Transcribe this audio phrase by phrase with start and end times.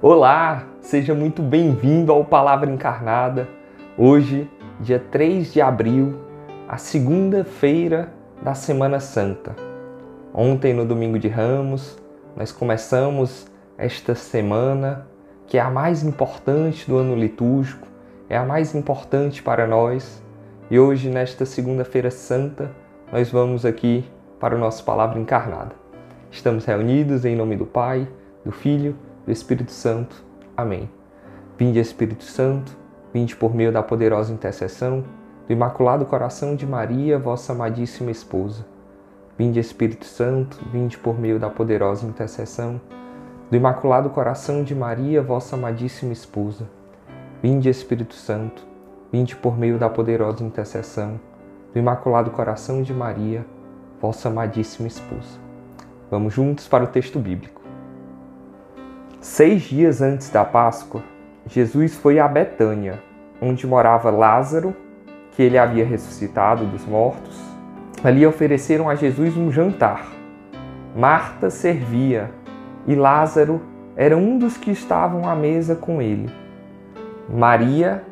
[0.00, 3.48] Olá, seja muito bem-vindo ao Palavra Encarnada.
[3.96, 4.48] Hoje,
[4.78, 6.20] dia 3 de abril,
[6.68, 8.08] a segunda-feira
[8.40, 9.56] da Semana Santa.
[10.32, 11.98] Ontem, no domingo de Ramos,
[12.36, 15.04] nós começamos esta semana,
[15.48, 17.88] que é a mais importante do ano litúrgico,
[18.28, 20.22] é a mais importante para nós.
[20.70, 22.70] E hoje, nesta segunda-feira santa,
[23.10, 24.04] nós vamos aqui
[24.38, 25.74] para o nosso Palavra Encarnada.
[26.30, 28.06] Estamos reunidos em nome do Pai,
[28.44, 28.94] do Filho
[29.28, 30.24] do Espírito Santo.
[30.56, 30.90] Amém.
[31.58, 32.74] Vinde, Espírito Santo,
[33.12, 35.04] vinde por meio da poderosa intercessão
[35.46, 38.64] do Imaculado Coração de Maria, vossa amadíssima esposa.
[39.36, 42.80] Vinde, Espírito Santo, vinde por meio da poderosa intercessão
[43.50, 46.66] do Imaculado Coração de Maria, vossa amadíssima esposa.
[47.42, 48.66] Vinde, Espírito Santo,
[49.12, 51.20] vinde por meio da poderosa intercessão
[51.74, 53.44] do Imaculado Coração de Maria,
[54.00, 55.38] vossa amadíssima esposa.
[56.10, 57.57] Vamos juntos para o texto bíblico.
[59.20, 61.02] Seis dias antes da Páscoa,
[61.44, 63.02] Jesus foi a Betânia,
[63.42, 64.76] onde morava Lázaro,
[65.32, 67.36] que ele havia ressuscitado dos mortos.
[68.04, 70.06] Ali ofereceram a Jesus um jantar.
[70.94, 72.30] Marta servia
[72.86, 73.60] e Lázaro
[73.96, 76.30] era um dos que estavam à mesa com ele.
[77.28, 78.04] Maria,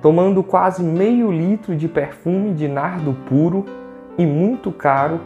[0.00, 3.66] tomando quase meio litro de perfume de nardo puro
[4.16, 5.20] e muito caro,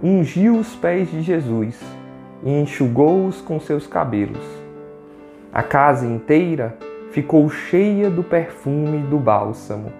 [0.00, 1.76] ungiu os pés de Jesus
[2.44, 4.65] e enxugou-os com seus cabelos.
[5.56, 6.76] A casa inteira
[7.12, 9.90] ficou cheia do perfume do bálsamo.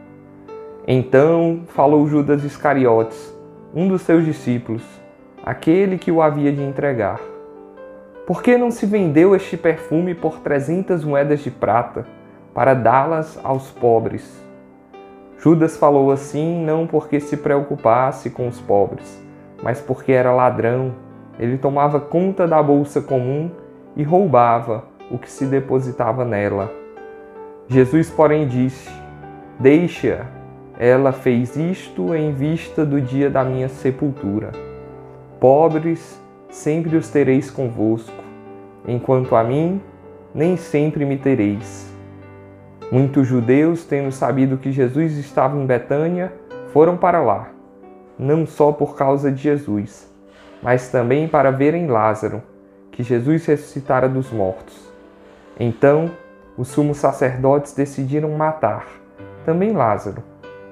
[0.87, 3.35] Então falou Judas Iscariotes,
[3.75, 4.83] um dos seus discípulos,
[5.43, 7.19] aquele que o havia de entregar.
[8.27, 12.07] Por que não se vendeu este perfume por trezentas moedas de prata,
[12.53, 14.39] para dá-las aos pobres?
[15.39, 19.25] Judas falou assim não porque se preocupasse com os pobres,
[19.63, 20.93] mas porque era ladrão.
[21.39, 23.51] Ele tomava conta da bolsa comum
[23.97, 26.73] e roubava o que se depositava nela.
[27.69, 28.91] Jesus, porém, disse:
[29.59, 30.27] Deixa,
[30.79, 34.53] ela fez isto em vista do dia da minha sepultura.
[35.41, 38.23] Pobres sempre os tereis convosco,
[38.87, 39.81] enquanto a mim
[40.35, 41.91] nem sempre me tereis.
[42.93, 46.33] Muitos judeus, tendo sabido que Jesus estava em Betânia,
[46.73, 47.49] foram para lá,
[48.19, 50.13] não só por causa de Jesus,
[50.63, 52.43] mas também para verem Lázaro,
[52.93, 54.86] que Jesus ressuscitara dos mortos.
[55.59, 56.11] Então,
[56.57, 58.87] os sumos sacerdotes decidiram matar
[59.45, 60.23] também Lázaro,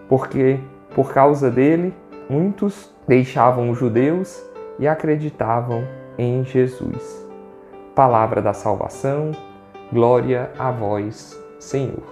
[0.08, 0.58] porque
[0.94, 1.94] por causa dele
[2.28, 4.42] muitos deixavam os judeus
[4.78, 5.86] e acreditavam
[6.18, 7.24] em Jesus.
[7.94, 9.30] Palavra da salvação,
[9.92, 12.02] glória a vós, Senhor.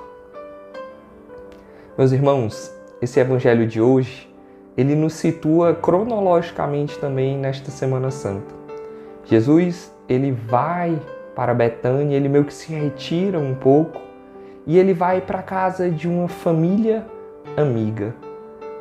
[1.98, 4.32] Meus irmãos, esse evangelho de hoje,
[4.76, 8.54] ele nos situa cronologicamente também nesta Semana Santa.
[9.24, 10.98] Jesus, ele vai
[11.34, 14.00] para Betânia, ele meio que se retira um pouco
[14.66, 17.06] e ele vai para casa de uma família
[17.56, 18.14] amiga.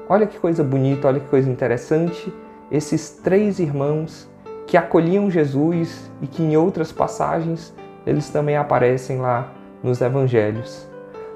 [0.07, 2.33] Olha que coisa bonita, olha que coisa interessante,
[2.69, 4.29] esses três irmãos
[4.67, 7.73] que acolhiam Jesus e que em outras passagens
[8.05, 9.51] eles também aparecem lá
[9.83, 10.87] nos evangelhos.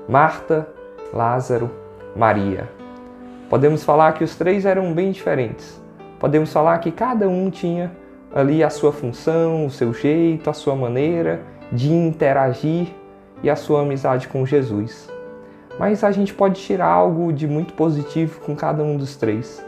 [0.08, 0.68] Marta,
[1.14, 1.70] Lázaro,
[2.16, 2.70] Maria.
[3.50, 5.82] Podemos falar que os três eram bem diferentes.
[6.20, 7.92] Podemos falar que cada um tinha
[8.36, 11.42] ali a sua função, o seu jeito, a sua maneira
[11.72, 12.90] de interagir
[13.42, 15.10] e a sua amizade com Jesus.
[15.80, 19.66] Mas a gente pode tirar algo de muito positivo com cada um dos três.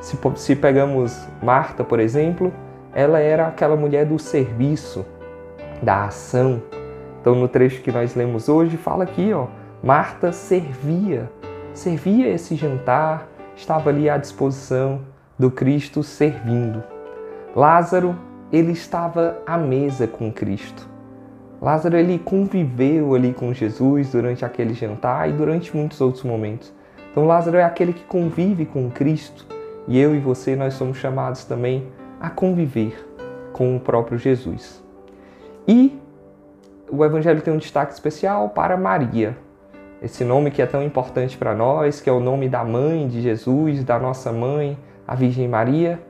[0.00, 2.52] Se, se pegamos Marta, por exemplo,
[2.94, 5.04] ela era aquela mulher do serviço,
[5.82, 6.62] da ação.
[7.20, 9.46] Então, no trecho que nós lemos hoje, fala aqui, ó,
[9.82, 11.30] Marta servia,
[11.72, 15.00] servia esse jantar, estava ali à disposição
[15.38, 16.91] do Cristo servindo.
[17.54, 18.16] Lázaro,
[18.50, 20.88] ele estava à mesa com Cristo.
[21.60, 26.72] Lázaro ele conviveu ali com Jesus durante aquele jantar e durante muitos outros momentos.
[27.10, 29.46] Então Lázaro é aquele que convive com Cristo
[29.86, 31.86] e eu e você nós somos chamados também
[32.18, 33.06] a conviver
[33.52, 34.82] com o próprio Jesus.
[35.68, 36.00] E
[36.90, 39.36] o evangelho tem um destaque especial para Maria.
[40.00, 43.20] Esse nome que é tão importante para nós, que é o nome da mãe de
[43.20, 46.00] Jesus, da nossa mãe, a Virgem Maria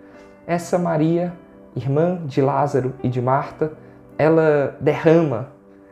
[0.47, 1.33] essa Maria,
[1.75, 3.73] irmã de Lázaro e de Marta,
[4.19, 5.49] ela derrama,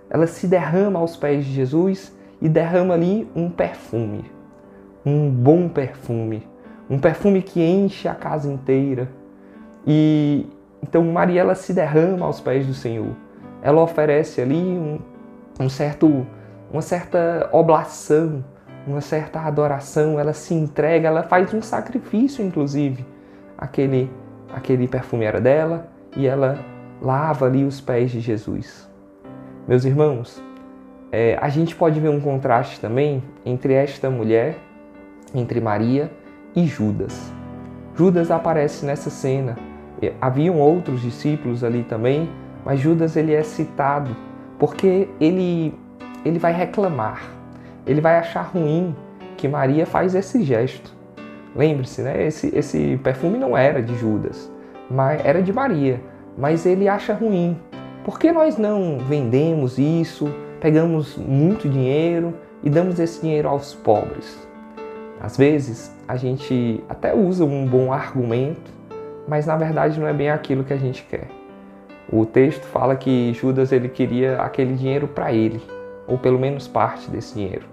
[0.09, 4.31] ela se derrama aos pés de Jesus e derrama ali um perfume,
[5.05, 6.47] um bom perfume,
[6.88, 9.09] um perfume que enche a casa inteira.
[9.87, 10.47] E
[10.82, 13.15] então Maria ela se derrama aos pés do Senhor.
[13.62, 14.99] Ela oferece ali um,
[15.59, 16.26] um certo,
[16.73, 18.44] uma certa oblação,
[18.87, 20.19] uma certa adoração.
[20.19, 23.05] Ela se entrega, ela faz um sacrifício, inclusive,
[23.56, 24.11] aquele
[24.55, 26.58] aquele perfume era dela e ela
[27.00, 28.88] lava ali os pés de Jesus.
[29.67, 30.43] Meus irmãos,
[31.12, 34.56] é, a gente pode ver um contraste também entre esta mulher,
[35.35, 36.11] entre Maria
[36.55, 37.32] e Judas.
[37.94, 39.56] Judas aparece nessa cena.
[40.20, 42.31] Haviam outros discípulos ali também,
[42.64, 44.17] mas Judas ele é citado
[44.58, 45.75] porque ele
[46.25, 47.23] ele vai reclamar.
[47.87, 48.94] Ele vai achar ruim
[49.37, 50.94] que Maria faz esse gesto.
[51.55, 52.26] Lembre-se, né?
[52.26, 54.50] Esse, esse perfume não era de Judas,
[54.91, 56.00] mas era de Maria.
[56.38, 57.58] Mas ele acha ruim.
[58.05, 64.38] Por que nós não vendemos isso, pegamos muito dinheiro e damos esse dinheiro aos pobres?
[65.20, 68.70] Às vezes a gente até usa um bom argumento,
[69.29, 71.29] mas na verdade não é bem aquilo que a gente quer.
[72.11, 75.61] O texto fala que Judas ele queria aquele dinheiro para ele,
[76.08, 77.70] ou pelo menos parte desse dinheiro.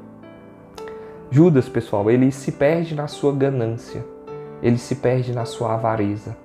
[1.30, 4.04] Judas, pessoal, ele se perde na sua ganância,
[4.64, 6.38] ele se perde na sua avareza.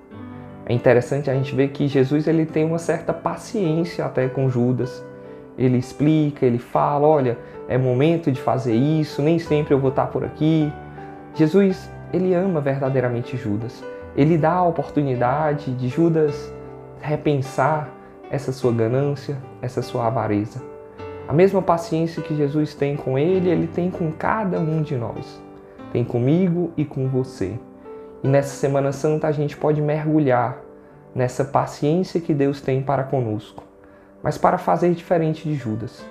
[0.65, 5.03] É interessante a gente ver que Jesus ele tem uma certa paciência até com Judas.
[5.57, 7.37] Ele explica, ele fala, olha,
[7.69, 10.71] é momento de fazer isso, nem sempre eu vou estar por aqui.
[11.33, 13.83] Jesus, ele ama verdadeiramente Judas.
[14.17, 16.53] Ele dá a oportunidade de Judas
[16.99, 17.89] repensar
[18.29, 20.72] essa sua ganância, essa sua avareza.
[21.27, 25.41] A mesma paciência que Jesus tem com ele, ele tem com cada um de nós.
[25.91, 27.57] Tem comigo e com você.
[28.23, 30.61] E nessa Semana Santa a gente pode mergulhar
[31.13, 33.63] nessa paciência que Deus tem para conosco,
[34.21, 36.03] mas para fazer diferente de Judas,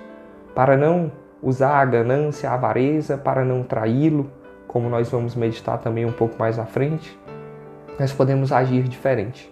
[0.55, 1.11] para não
[1.41, 4.31] usar a ganância, a avareza, para não traí-lo,
[4.67, 7.19] como nós vamos meditar também um pouco mais à frente,
[7.99, 9.51] nós podemos agir diferente.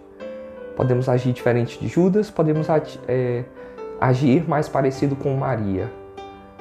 [0.75, 2.67] Podemos agir diferente de Judas, podemos
[3.07, 3.43] é,
[4.01, 5.91] agir mais parecido com Maria.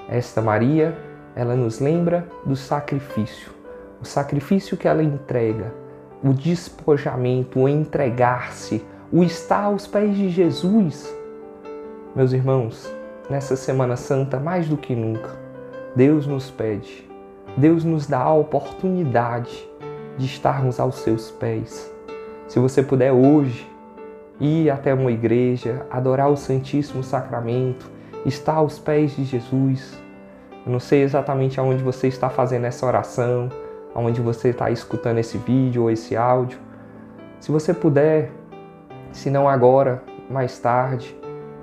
[0.06, 0.94] Esta Maria,
[1.34, 3.50] ela nos lembra do sacrifício,
[3.98, 5.72] o sacrifício que ela entrega,
[6.22, 11.16] o despojamento, o entregar-se, o estar aos pés de Jesus.
[12.14, 12.92] Meus irmãos,
[13.30, 15.30] nessa Semana Santa, mais do que nunca,
[15.96, 17.08] Deus nos pede,
[17.56, 19.66] Deus nos dá a oportunidade
[20.18, 21.90] de estarmos aos seus pés.
[22.48, 23.69] Se você puder hoje
[24.40, 27.90] ir até uma igreja, adorar o Santíssimo Sacramento,
[28.24, 30.00] estar aos pés de Jesus.
[30.64, 33.48] Eu não sei exatamente aonde você está fazendo essa oração,
[33.94, 36.58] aonde você está escutando esse vídeo ou esse áudio.
[37.38, 38.30] Se você puder,
[39.12, 41.16] se não agora, mais tarde,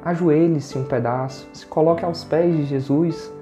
[0.04, 3.34] ajoelhe-se um pedaço, se coloque aos pés de Jesus.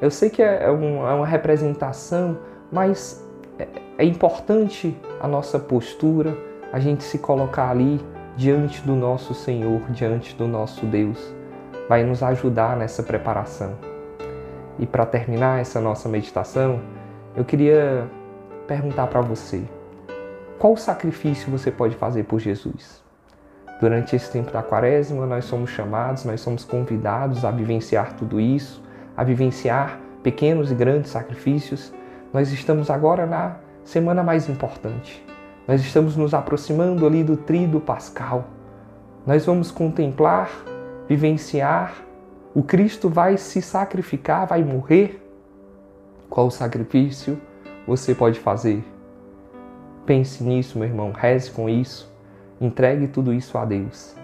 [0.00, 2.38] Eu sei que é, é, é uma representação,
[2.70, 3.26] mas
[3.58, 3.68] é,
[3.98, 6.36] é importante a nossa postura,
[6.72, 8.00] a gente se colocar ali
[8.36, 11.34] diante do nosso Senhor, diante do nosso Deus,
[11.88, 13.76] vai nos ajudar nessa preparação.
[14.78, 16.80] E para terminar essa nossa meditação,
[17.36, 18.08] eu queria
[18.66, 19.62] perguntar para você:
[20.58, 23.02] qual sacrifício você pode fazer por Jesus?
[23.80, 28.82] Durante esse tempo da quaresma, nós somos chamados, nós somos convidados a vivenciar tudo isso,
[29.16, 31.92] a vivenciar pequenos e grandes sacrifícios.
[32.32, 35.24] Nós estamos agora na semana mais importante,
[35.66, 38.48] nós estamos nos aproximando ali do trido pascal.
[39.26, 40.50] Nós vamos contemplar,
[41.08, 41.94] vivenciar.
[42.52, 45.22] O Cristo vai se sacrificar, vai morrer.
[46.28, 47.38] Qual sacrifício
[47.86, 48.82] você pode fazer?
[50.04, 52.12] Pense nisso, meu irmão, reze com isso.
[52.60, 54.16] Entregue tudo isso a Deus.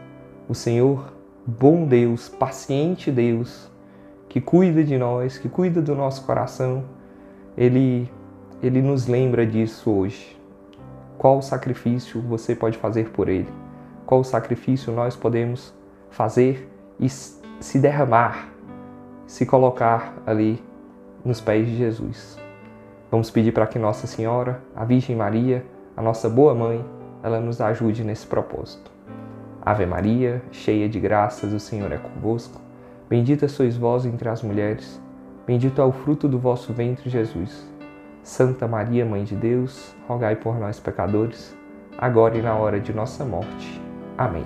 [0.49, 1.13] O Senhor,
[1.47, 3.71] bom Deus, paciente Deus,
[4.29, 6.85] que cuida de nós, que cuida do nosso coração,
[7.57, 8.11] ele,
[8.63, 10.38] ele nos lembra disso hoje.
[11.19, 13.49] Qual sacrifício você pode fazer por ele?
[14.07, 15.75] Qual sacrifício nós podemos
[16.11, 18.49] fazer e se derramar,
[19.27, 20.63] se colocar ali
[21.25, 22.39] nos pés de Jesus?
[23.11, 26.85] Vamos pedir para que Nossa Senhora, a Virgem Maria, a nossa boa mãe,
[27.21, 28.89] ela nos ajude nesse propósito.
[29.61, 32.61] Ave Maria, cheia de graças, o Senhor é convosco.
[33.09, 35.03] Bendita sois vós entre as mulheres,
[35.45, 37.67] bendito é o fruto do vosso ventre, Jesus.
[38.29, 41.57] Santa Maria, Mãe de Deus, rogai por nós, pecadores,
[41.97, 43.81] agora e na hora de nossa morte.
[44.19, 44.45] Amém.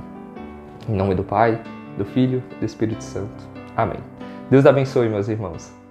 [0.88, 1.60] Em nome do Pai,
[1.98, 3.42] do Filho do Espírito Santo.
[3.76, 3.98] Amém.
[4.48, 5.81] Deus abençoe, meus irmãos.